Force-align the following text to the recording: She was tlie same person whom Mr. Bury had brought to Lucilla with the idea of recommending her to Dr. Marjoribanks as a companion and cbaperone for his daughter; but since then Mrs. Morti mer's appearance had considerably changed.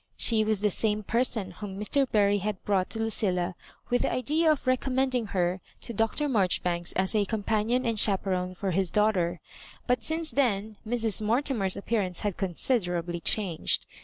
She 0.17 0.43
was 0.43 0.61
tlie 0.63 0.71
same 0.71 1.03
person 1.03 1.51
whom 1.51 1.79
Mr. 1.79 2.09
Bury 2.11 2.39
had 2.39 2.63
brought 2.63 2.89
to 2.89 2.97
Lucilla 2.99 3.53
with 3.91 4.01
the 4.01 4.11
idea 4.11 4.51
of 4.51 4.65
recommending 4.65 5.27
her 5.27 5.61
to 5.81 5.93
Dr. 5.93 6.27
Marjoribanks 6.27 6.91
as 6.93 7.13
a 7.13 7.23
companion 7.23 7.85
and 7.85 7.99
cbaperone 7.99 8.57
for 8.57 8.71
his 8.71 8.89
daughter; 8.89 9.39
but 9.85 10.01
since 10.01 10.31
then 10.31 10.75
Mrs. 10.87 11.21
Morti 11.21 11.53
mer's 11.53 11.77
appearance 11.77 12.21
had 12.21 12.35
considerably 12.35 13.19
changed. 13.19 13.85